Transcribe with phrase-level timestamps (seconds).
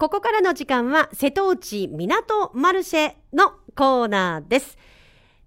[0.00, 4.78] ここからの時間は瀬戸内港マルシェのコーナーです。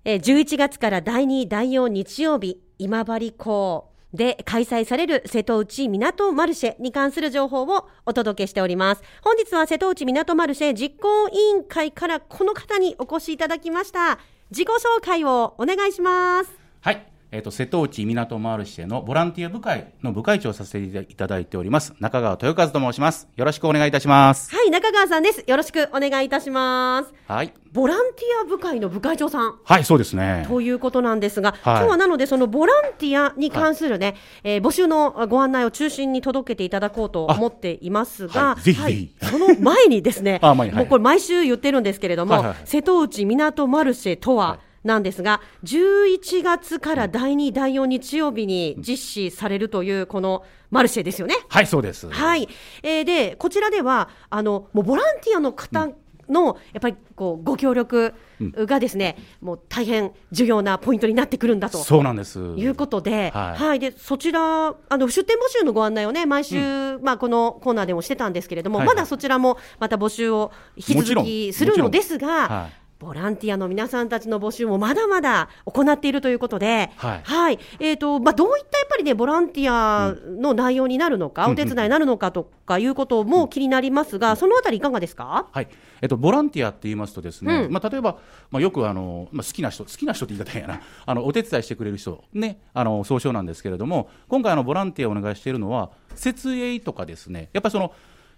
[0.06, 9.02] えー11月から第2、第4日曜日、今治港で開催される瀬戸内港マルシェに関する情報をお届けしております。
[9.24, 14.20] 本日は瀬戸内港マルシェ実行委員会からこの方にお越しいただきました。
[14.52, 16.52] 自己紹介をお願いします。
[16.82, 17.13] はい。
[17.34, 21.96] えっ、と、瀬戸内港マルシェのボランティア部会の部会長をさせていただいております。
[22.00, 23.28] 中川豊和と申します。
[23.36, 24.56] よろしくお願いいたします。
[24.56, 25.44] はい、中川さんです。
[25.48, 27.12] よろしくお願いいたします。
[27.28, 27.52] はい。
[27.72, 29.56] ボランティア部会の部会長さん。
[29.64, 30.46] はい、そうですね。
[30.48, 34.14] ということなんですが、はい今日はなので、そのボランティアに関するね、
[34.44, 51.36] えー募集のご案内を中心に届けていただこうと思っていますが、あはいぜひぜひその前にですね、 あ前にはいもうこれ毎週言ってるんですけれども、はいはい瀬戸内港マルシェとは、はいなんですが、11月から第2、第4日曜日に実施されるというこのマルシェですよね。
[51.50, 52.10] はい、そうです。
[52.10, 52.48] はい。
[52.82, 55.90] えーで、こちらでは、あの、もうボランティアの方
[56.30, 61.78] の、やっぱりこう、ご協力がですね、もう大変重要なポイントになってくるんだと。
[61.78, 62.40] そうなんです。
[62.40, 77.60] いうことで、は、はいいで、そちら、あの、出店募集のご案内をね、毎週、まあ、このコーナーでもしてたんですけれども、はいはいまだそちらも、また募集を引き続きするのですが、はいボランティアの皆さんたちの募集もまだまだ行っているということで、はい。
[77.80, 85.48] えっ、と、まあ、どういったやっぱりね、ボランティアの内容になるのか、うんお手伝いになるのかとかいうことも気になりますが、そのあたりいかがですか？
[85.52, 85.68] はい。
[86.02, 87.72] えっと、ボランティアって言いますとですね、うん。
[87.72, 88.18] まあ、例えば、
[88.52, 97.94] まあ、よくあの、まあ、好きな人、好きな人って言い方やな、 あの、お手伝いしてくれる人、ね、あの、総称なんですけれども、今回あの、ボランティアをお願いしているのは、設営とかですね、やっぱりその、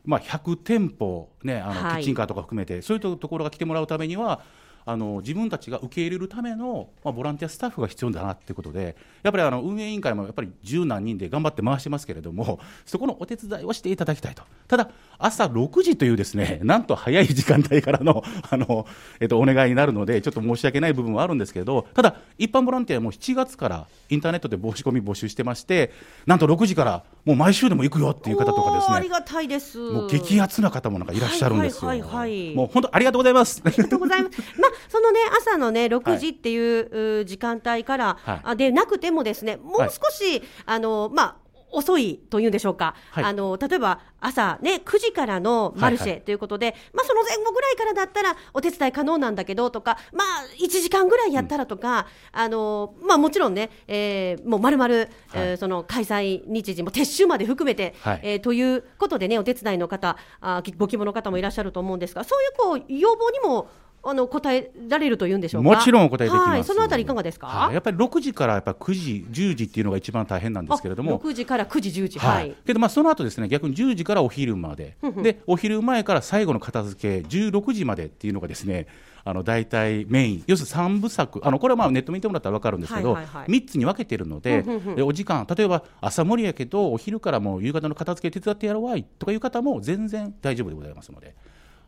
[0.05, 1.95] まあ、100店舗、ね、あの、はい。
[1.97, 4.41] キッチンカーとか含めて、そういうところが来てもらうためには、
[4.85, 18.85] あの自分たちが受け入れるための、まあ、ボランティアスタッフが必要だなっていうことで、やっぱりあの運営委員会もやっぱり十何人で頑張って回してますけれども、そこのお手伝いをしていただきたいと、ただ、朝6時というですね、なんと早い時間帯からの あの、
[19.19, 25.91] えっと、お願いになるので、ちょっと申し訳ない部分はあるんですけど、ただ、一般ボランティアも7月からインターネットで申し込み募集してまして、
[26.27, 29.09] なんと6時からもう毎週でも行くよっていう方とかですねあり。
[29.09, 29.77] がたいです。
[29.77, 31.87] もう激アツな方もなんかいらっしゃるんですよ。
[31.87, 33.61] はいはいはいはいもう本当ありがとうございます。
[33.63, 34.39] ありがとうございます。
[34.59, 38.41] まあ、そのね、朝のね、6時っていう、う時間帯から、はい。
[38.43, 41.35] あでなくてもですね、もう少し、あの、まあ、
[41.75, 43.23] 遅いというんでしょうか、はい。
[43.25, 58.19] あの例えば朝ね、9時からのマルシはいェということで、まあ、その前後ぐらいからだったらお手伝い可能なんだけどとか、まあ、1時間ぐらいやったらとか、あのまあ、もちろんね、えーもうまるまるえーその開催日時も撤収まで含めて、はい。
[58.23, 63.69] えーということでね、お手伝いの方、あきご希望の方もいらっしゃると思うんですが、そういうこう要望にも
[64.07, 65.69] あの答えられるというんでしょうか？
[65.69, 66.49] もちろんお答えできます。
[66.49, 67.47] はい、そのあたりいかがですか？
[67.47, 67.73] はい。
[67.73, 71.19] やっぱり6時からやっぱ9時、10時っていうのが一番大変なんですけれども。
[71.19, 72.49] 6時から9時、10時、ははい。
[72.51, 72.55] い。
[72.65, 74.95] けどまあその後ですね逆に10時からお昼まで。
[75.21, 78.87] でお昼前から最後の片付け16時までっていうのがですね
[79.23, 80.43] あの大体メイン。
[80.45, 81.41] 要するに3部作。
[81.43, 83.47] あのこれはまあネット見てもらったら分かるんですけど、はいはいはい。
[83.47, 84.63] 3つに分けてるので,、
[84.95, 91.35] でお時間例えば朝盛りやけどお昼からもう夕方の片付け手伝ってやろうわいとかいう方も全然大丈夫でございますので、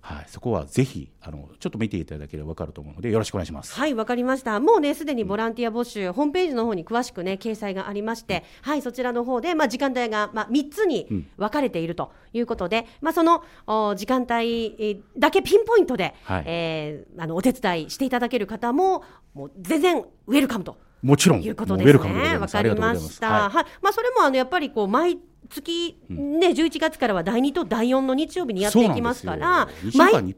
[0.02, 3.74] はい、そこはぜひあのちょっと見ていただければ分かると思うのでよろしくお願いします。
[3.74, 4.59] はい、わかりました。
[4.59, 19.03] もうね、すでにボランティア募集、ホームページの方に詳しくね、掲載がありまして、はい、そちらの方で、まあ、時間帯が、まあ、3つに分かれているということで、まあ、その、お時間帯えーだけピンポイントで、はいえーあの、お手伝いしていただける方も、
[19.34, 20.78] もう全然ウェルカムと。
[21.02, 22.38] もちろんいうことですね。
[22.38, 23.30] わかりました。
[23.30, 25.19] はいはい、まあ、それも、あの、やっぱり、こう、毎
[25.50, 30.35] 月、ね、11月からは第2と第4の日曜日にやっていきますから毎回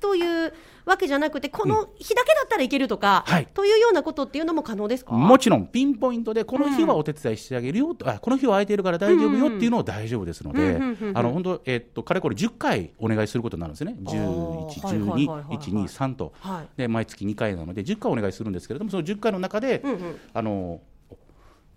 [0.00, 0.52] という
[0.84, 3.48] わけじゃなくて、この日だけだったらいけるとか、はい。
[3.54, 5.14] というようなことっていうのも可能ですか？
[5.14, 10.78] もちろんピンポイントでこの日はお手伝いしてあげるよ、あこの日は空いてるから大丈夫よっていうのは大丈夫ですので、
[11.14, 13.96] 本当えっとかれこれ10回お願いすることになるんですね。
[13.98, 15.56] 11、はいはいはいはい。
[15.56, 16.68] 12、1、2、3と、はい。
[16.76, 20.20] で毎月2回なので10回お願いするんですけれどもその10回の中で、うんうん。
[20.34, 20.82] あの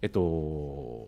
[0.01, 1.07] えっと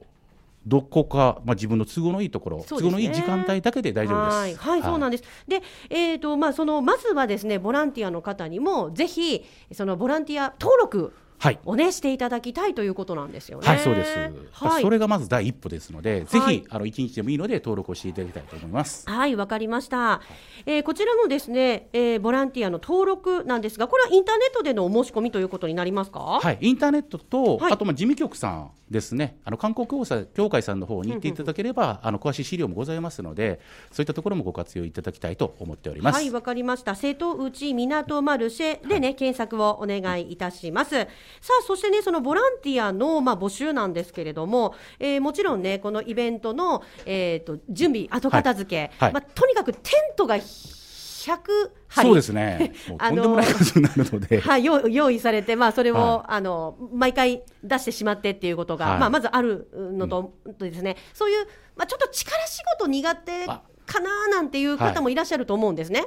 [0.66, 4.38] どこか、まあ、自分の都合のいいところ、ね都合のいい時間帯だけで大丈夫です。
[4.38, 5.24] はい、はい、そうなんです。
[5.48, 13.68] で、えっ、と、まあ、その、まずはですね、ボランティアの方にも、ぜひ、そのボランティア登録はいをね、していただきたいということなんですよね。
[13.68, 14.18] はい、そうです。
[14.52, 19.10] はいそれがまず第一歩ですので、ぜはいひあの1日でもいいので登録をしていただきたいと思います。
[19.10, 20.22] はい、わかりました。
[20.66, 26.20] えーこちらのですね、えーボランティアの登録なんですが、これはインターネットでのお申し込みということになりますか？
[26.20, 36.16] はい、インターネットと、はいあとまあ事務局さんですね、あの観光協会協会さんの方に行っていただければ、あの詳しい資料もございますので、そういったところもご活用いただきたいと思っております。
[36.16, 36.96] はい、わかりました。
[36.96, 41.08] 瀬戸内港マルシェでね、検索をお願いいたします。
[41.42, 48.90] さあそしてねそのボランティアのまあ募集なんですけれども、えーもちろんねこのイベントのえっ、と準備後片付け、はい。
[49.00, 49.14] はい。
[49.14, 49.80] まあとにかくテ
[50.14, 52.08] ントが100張り。
[52.08, 52.74] そうですね。
[52.98, 54.40] とんでもない数になるので。
[54.40, 59.00] はい、用用意されて、まあ、それを、はあの毎回出してしまってっていうことが、はい。
[59.00, 60.98] まあ、まずあるのと,、とですね。
[61.14, 61.46] そういう、
[61.76, 63.46] まあ、ちょっと力仕事苦手
[63.90, 65.16] かななんていう方もい。
[65.16, 66.06] らっしゃると思うんですね。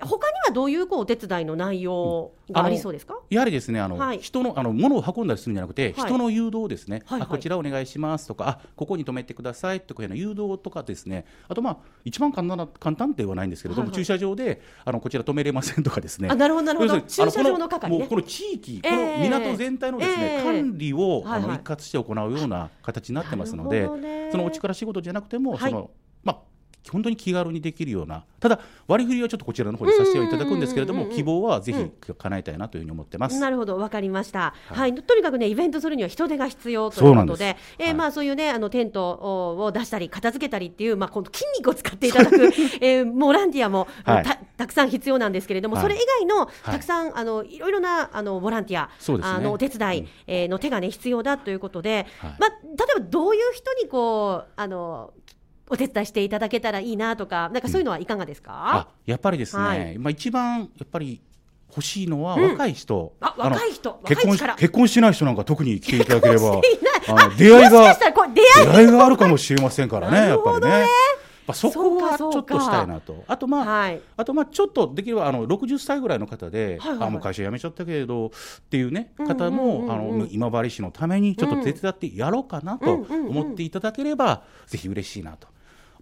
[0.00, 4.18] 他にはどういうこうお手伝いの内容がありそうですか、やはりですね、あの、はい。
[4.18, 6.08] 人のあの物を運んだりするんじゃなくて、はい。
[6.08, 7.28] 人の誘導ですね、はいはい。
[7.28, 13.96] あこちらお願いしますとか、あここに止めてくださいとかいうような誘導とかですね、あとまあ一番簡単な簡単ではないんですけれども、はいはい。
[13.96, 16.28] 駐車場であのこちら止めれませんとかですね。
[16.28, 17.00] あなるほどなるほど。
[17.00, 17.96] 駐車場の係ね。
[17.96, 18.90] こもうこの地域、ええ。
[18.90, 20.42] この港全体のですね、ええ。
[20.42, 21.42] 管理を、はいはい。
[21.44, 25.70] あの一括して行うような形になってますのでね、そのお力仕事じゃなくても、はい。
[25.70, 26.03] そのまあ
[26.90, 33.38] 本当に気軽にできるような、ただ割り振りはちょっとこちらの方でさせていただくんですけれども、希望はぜひ叶えたいなというふうに思ってます。
[33.38, 34.54] なるほど、わかりました。
[34.68, 34.90] は、はい。
[34.90, 42.36] いとにかくね、イベントするには人手が必要といそうことで、えーはいまあそういうね、あのテントを出したり、片付けたりっていう、まあこの筋肉を使っていただく、
[42.80, 44.24] えーボランティアも、はい。
[44.24, 45.84] たたくさん必要なんですけれども、はい。
[45.84, 46.48] それ以外のい。
[46.64, 49.36] たくさん、あのいろいろなあのボランティア、そうですね。
[49.36, 50.08] あのお手伝い、うん。
[50.26, 52.36] えーの手がね必要だということで、はい。
[52.38, 52.56] まあ例
[52.96, 55.12] えばどういう人にこうあの
[55.68, 58.52] お手伝いしていただけたらいいなとか、なんかそういうのはいかがですか？
[58.54, 59.98] あやっぱりですね、はい。
[59.98, 61.20] まあ、一番やっぱり
[61.70, 62.50] 欲しいのはうん。
[62.50, 64.00] 若い人、あの若い人？
[64.06, 66.60] 結婚結婚してない人なんか特に来ていただければ。
[67.36, 67.70] 出会い
[68.86, 70.86] があるかもしれませんからね、なやっぱりねね。
[71.46, 74.00] まあ、そこはちょっとしたいなと、あとまあ、はい。
[74.16, 77.08] あとまあちょっとできればあの60歳ぐらいの方で、はいはいはい。
[77.08, 78.30] あもう会社辞めちゃったけれどっ
[78.70, 83.28] ていうねうんうんうん方も、あうんの今治市のためにちょっと手伝ってやろうかなとうんうんうん。
[83.38, 85.48] 思っていただければ、ぜひ嬉しいなと。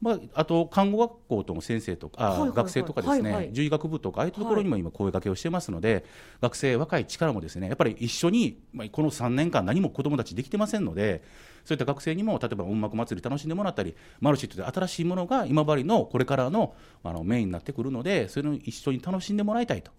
[0.02, 2.56] まあ、あと看護学校との先生とか、あはいはいはい。
[2.56, 3.44] 学生とかですね、はいはい。
[3.46, 6.04] 獣医学部とかああいうところにも今声掛けをしてますので、
[6.40, 11.22] 学生若い力もですねやっぱり一緒に、まあ、この3年間何も子どもたちできてませんので
[11.64, 16.75] そういった学生にも例えば音楽祭り楽しんでもらったりマルシェという新しいものが今治のこれからの
[17.05, 19.90] あのメインになってくるのでそれを一緒に楽しんでもらいたいと。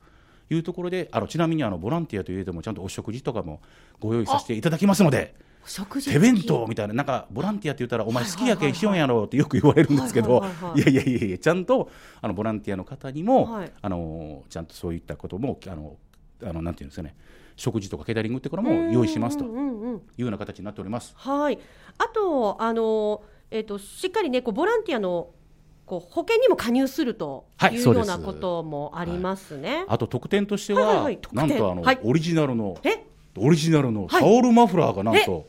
[0.49, 3.61] いうところであのちなみにあのボランティアといえどもちゃんとお食事とかも
[4.01, 5.33] ご用意させていただきますので
[5.65, 10.91] 手弁当みたいななんかボランティアって言ったらお前好きやけんしようんやろってよく言われるんですけどはいはいはいはい。
[10.91, 11.89] いやいやいやいやちゃんと
[12.21, 13.71] あのボランティアの方にも、はい。
[13.81, 15.95] あのちゃんとそういったこともあの
[16.43, 17.15] あのなんていうんですかね。
[17.55, 19.45] 食事とかケータリングっていうのも用意しますと。
[19.45, 20.21] うんい。
[20.21, 21.13] うような形になっております。
[21.15, 21.59] はい。
[21.97, 23.21] あとあの
[23.51, 25.29] えっ、としっかりねこうボランティアの
[25.85, 29.85] こう保険にも加入するというようなこともありますね。
[29.87, 31.99] あと特典としては、なんとあの、はい。
[32.03, 33.05] オリジナルのえ？
[33.37, 35.47] オリジナルのはいタオルマフラーがなんと、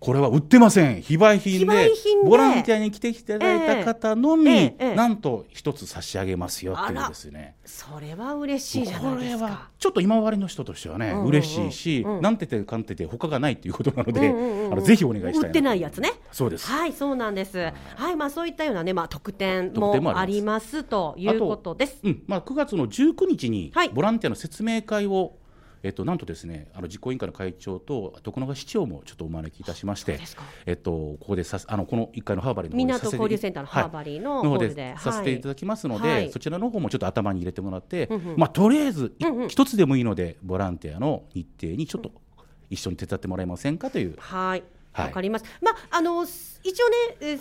[0.00, 1.02] これは売ってません。
[1.02, 1.90] 非売品で
[2.24, 7.56] ボランティアに来ていただいた方のみ、ええええなんと一つ差し上げますよっていうですね。
[7.64, 9.68] それは嬉しいじゃないこれはですか。
[9.78, 14.72] ちょっと今治の人としてはね、うんうんうん嬉しいし、うんなんててかんてて他がないっていうことなので、うんうんうんうん。
[14.72, 16.12] あのぜひお願いしたい売ってないやつね。
[16.32, 17.72] そうです、はい、そうなんです。
[17.96, 22.00] はい、まあそういったようなね、まあ特典もあありりまますということです。
[22.02, 23.88] うんまあ、9月の19日にはい。
[23.90, 25.34] ボランティアの説明会を、
[25.82, 30.18] えっと、なんとですねあの実行委員会の会長と徳永市長もちょっとお招きいたしまして
[30.66, 36.32] えっと、ここでさあのこの1階のハーバリーの港交流センターのハーバリーの方でさせていただきますので、はい。
[36.32, 38.36] そちらの方もちょっと頭に入れてもらって、うんうん。
[38.36, 39.48] まあ、とりあえずいうんうん。
[39.48, 42.12] 一つでもいいのでボランティアの日程にちょっと
[42.70, 45.06] 一緒に手伝ってもらえませんかという、はい、はい。
[45.06, 45.44] わかります。
[45.60, 47.38] まああのす一応ね。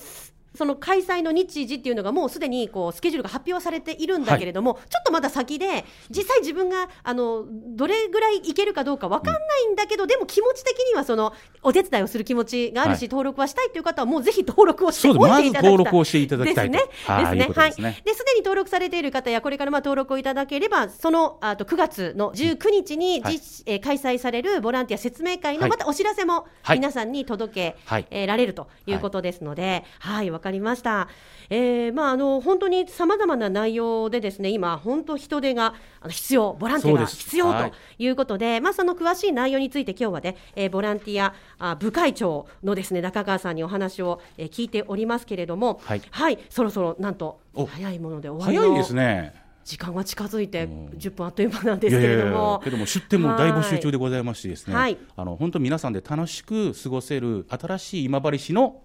[0.57, 13.09] その開催の日時っていうのがもうすでにこうスケジュールが発表されているんだけれども、ちょっとまだ先で実際自分があのどれぐらいいけるかどうかわかんないんだけど、でも気持ち的にはそのお手伝いをする気持ちがあるし、はい。
[13.09, 15.52] 登録はしたいという方はもうぜひ登録をしておいていただきたい。
[15.52, 16.73] まず登録をしていただきたいと。
[16.73, 16.92] ですね。
[17.06, 17.37] はい。
[17.37, 17.54] ですね。
[17.56, 17.69] はい。
[17.69, 18.02] ですね。
[18.06, 23.33] で、に登録されている方や、これからまあ登録をいただければ、そのあと9月の19日にはい。
[23.33, 26.78] 実、えー開催されるボランティア説明会のはいまたお知らせもはい。
[26.78, 31.09] 皆さんに届け、られるということですので、はい、わ、かりました。
[31.49, 35.75] えーまあ、あの、本当にさまざまな内容でですね、今、本当人手が
[36.09, 37.71] 必要、ボランティアが必要はい。
[37.71, 46.39] ということで、まあ、その詳しい内容について今日はね、えーボランティアあ部会長のですね、中川さんにお話を、えー聞いておりますけれども、はい。
[46.49, 47.66] そろそろなんとお。
[47.66, 49.47] 早いもので終わりの早いですね。
[49.63, 50.85] 時間が近づいてうん。
[50.97, 52.61] 10分あっという間なんですけれども。
[52.63, 54.97] けども出店も大募集中でございましてですね、はい。
[55.16, 58.81] あの本当皆さんで楽しく過ごせる新しい今治市の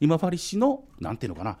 [0.00, 1.58] 今治市のなんていうのかな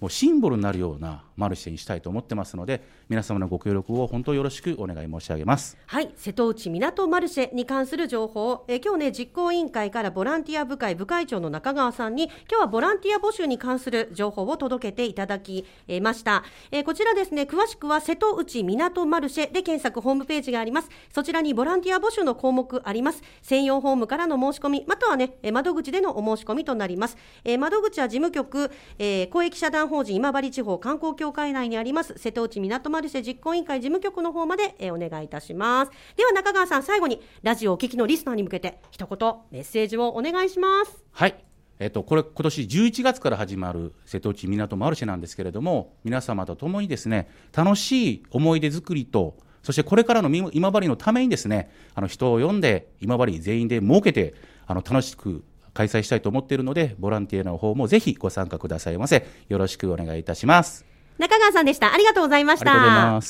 [0.00, 5.76] もうシンボルになるようなマルシェにしたいと思ってますので皆様のご協力を本当よろしくお願い申し上げます。
[5.86, 6.10] はい。
[6.14, 15.64] 瀬戸内港マルシェに関する情報え今日ね実行委員会からボランティア部会部会長の中川さんに今日はボランティア募集に関する情報を届けていただき
[16.02, 16.44] ました。
[16.70, 20.90] えこちらですね詳しくは瀬戸内港マルシェで検索ホームページがあります。
[21.10, 23.22] そちらにボランティア募集の項目あります。
[23.42, 27.16] 専用ホームからの申し込みまたはね窓口でのお申し込みとなります。
[27.44, 41.44] え窓口は事務局、えー、公益社団法人今治地方観光協会内にあります瀬戸内港マルシェ実行委員会事務局の方まで、え、お願いいたしますでは中川さん最後にラジオをお聞きのリスナーに向けて一言メッセージをお願いしますはい
[41.80, 54.34] えっと、これ、今年11月から始まる瀬戸内港マルシェなんですけれども、皆様と共にですね、楽しい思い出作りと、そしてこれからの今治のためにですね、あの人を呼んで、今治全員で設けて、
[54.66, 59.26] あの楽しく開催したいと思っているので、ボランティアの方もぜひご参加くださいませ。
[59.48, 60.89] よろしくお願いいたします。
[61.20, 61.92] 中川さんでした。
[61.92, 63.20] ありがとうございました。